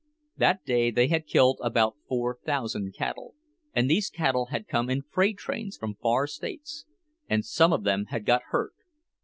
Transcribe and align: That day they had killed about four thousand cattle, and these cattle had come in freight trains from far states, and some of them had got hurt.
That 0.35 0.65
day 0.65 0.89
they 0.89 1.09
had 1.09 1.27
killed 1.27 1.59
about 1.61 1.95
four 2.07 2.39
thousand 2.43 2.95
cattle, 2.95 3.35
and 3.71 3.87
these 3.87 4.09
cattle 4.09 4.47
had 4.47 4.67
come 4.67 4.89
in 4.89 5.03
freight 5.03 5.37
trains 5.37 5.77
from 5.77 5.93
far 5.93 6.25
states, 6.25 6.87
and 7.29 7.45
some 7.45 7.71
of 7.71 7.83
them 7.83 8.05
had 8.05 8.25
got 8.25 8.41
hurt. 8.49 8.73